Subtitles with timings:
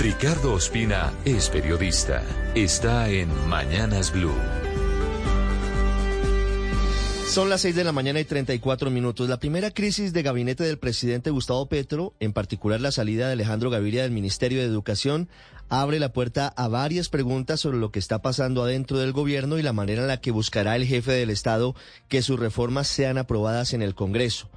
[0.00, 2.22] Ricardo Ospina es periodista.
[2.54, 4.32] Está en Mañanas Blue.
[7.26, 9.28] Son las 6 de la mañana y 34 minutos.
[9.28, 13.68] La primera crisis de gabinete del presidente Gustavo Petro, en particular la salida de Alejandro
[13.68, 15.28] Gaviria del Ministerio de Educación,
[15.68, 19.62] abre la puerta a varias preguntas sobre lo que está pasando adentro del gobierno y
[19.62, 21.74] la manera en la que buscará el jefe del Estado
[22.08, 24.48] que sus reformas sean aprobadas en el Congreso.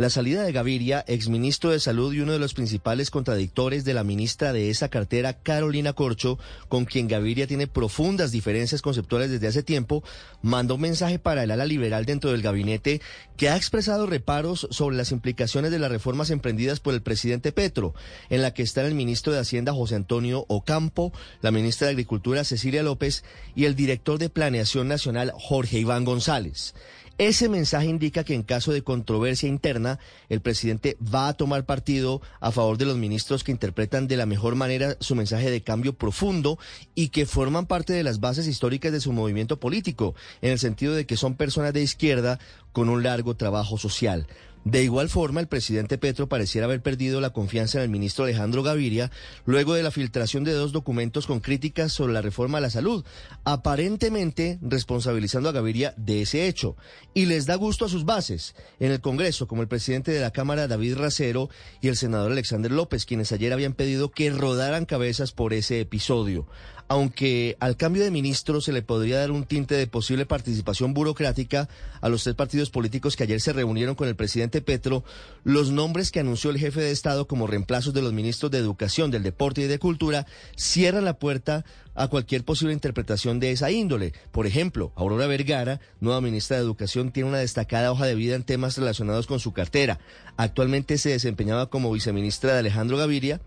[0.00, 4.02] La salida de Gaviria, exministro de Salud y uno de los principales contradictores de la
[4.02, 6.38] ministra de esa cartera, Carolina Corcho,
[6.70, 10.02] con quien Gaviria tiene profundas diferencias conceptuales desde hace tiempo,
[10.40, 13.02] mandó un mensaje para el ala liberal dentro del gabinete
[13.36, 17.92] que ha expresado reparos sobre las implicaciones de las reformas emprendidas por el presidente Petro,
[18.30, 21.12] en la que están el ministro de Hacienda José Antonio Ocampo,
[21.42, 23.22] la ministra de Agricultura Cecilia López
[23.54, 26.72] y el director de Planeación Nacional Jorge Iván González.
[27.20, 29.98] Ese mensaje indica que en caso de controversia interna,
[30.30, 34.24] el presidente va a tomar partido a favor de los ministros que interpretan de la
[34.24, 36.58] mejor manera su mensaje de cambio profundo
[36.94, 40.94] y que forman parte de las bases históricas de su movimiento político, en el sentido
[40.94, 42.38] de que son personas de izquierda
[42.72, 44.26] con un largo trabajo social.
[44.64, 48.62] De igual forma, el presidente Petro pareciera haber perdido la confianza en el ministro Alejandro
[48.62, 49.10] Gaviria
[49.46, 53.04] luego de la filtración de dos documentos con críticas sobre la reforma a la salud,
[53.44, 56.76] aparentemente responsabilizando a Gaviria de ese hecho.
[57.14, 60.30] Y les da gusto a sus bases en el Congreso, como el presidente de la
[60.30, 61.48] Cámara David Racero
[61.80, 66.46] y el senador Alexander López, quienes ayer habían pedido que rodaran cabezas por ese episodio
[66.90, 71.68] aunque al cambio de ministro se le podría dar un tinte de posible participación burocrática
[72.00, 75.04] a los tres partidos políticos que ayer se reunieron con el presidente Petro,
[75.44, 79.12] los nombres que anunció el jefe de Estado como reemplazos de los ministros de Educación,
[79.12, 84.12] del Deporte y de Cultura cierran la puerta a cualquier posible interpretación de esa índole.
[84.32, 88.42] Por ejemplo, Aurora Vergara, nueva ministra de Educación, tiene una destacada hoja de vida en
[88.42, 90.00] temas relacionados con su cartera.
[90.36, 93.40] Actualmente se desempeñaba como viceministra de Alejandro Gaviria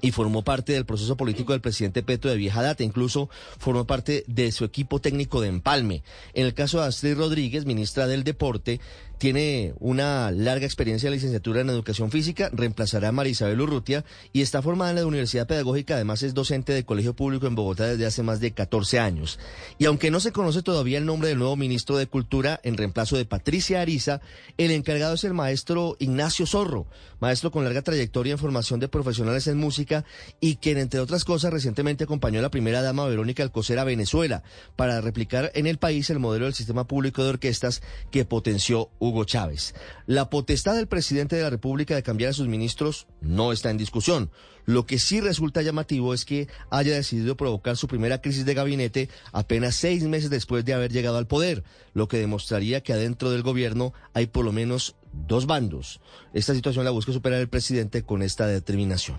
[0.00, 3.28] y formó parte del proceso político del presidente Petro de vieja data, incluso
[3.58, 6.02] formó parte de su equipo técnico de empalme.
[6.34, 8.80] En el caso de Astrid Rodríguez, ministra del Deporte,
[9.20, 14.40] tiene una larga experiencia de licenciatura en educación física, reemplazará a María Isabel Urrutia y
[14.40, 18.06] está formada en la Universidad Pedagógica, además es docente de colegio público en Bogotá desde
[18.06, 19.38] hace más de 14 años.
[19.76, 23.18] Y aunque no se conoce todavía el nombre del nuevo ministro de Cultura en reemplazo
[23.18, 24.22] de Patricia Ariza,
[24.56, 26.86] el encargado es el maestro Ignacio Zorro,
[27.20, 30.06] maestro con larga trayectoria en formación de profesionales en música
[30.40, 34.42] y quien, entre otras cosas, recientemente acompañó a la primera dama Verónica Alcocer a Venezuela
[34.76, 39.24] para replicar en el país el modelo del sistema público de orquestas que potenció Hugo
[39.24, 39.74] Chávez.
[40.06, 43.76] La potestad del presidente de la República de cambiar a sus ministros no está en
[43.76, 44.30] discusión.
[44.66, 49.08] Lo que sí resulta llamativo es que haya decidido provocar su primera crisis de gabinete
[49.32, 53.42] apenas seis meses después de haber llegado al poder, lo que demostraría que adentro del
[53.42, 56.00] gobierno hay por lo menos dos bandos.
[56.32, 59.18] Esta situación la busca superar el presidente con esta determinación.